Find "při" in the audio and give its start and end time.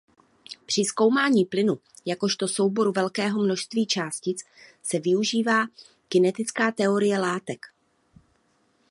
0.65-0.83